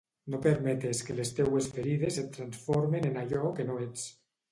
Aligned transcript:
No 0.35 0.37
permetes 0.43 1.01
que 1.09 1.15
les 1.17 1.33
teues 1.39 1.67
ferides 1.75 2.17
et 2.21 2.31
transformen 2.39 3.05
en 3.11 3.21
allò 3.25 3.53
que 3.61 3.67
no 3.69 3.77
ets. 3.85 4.07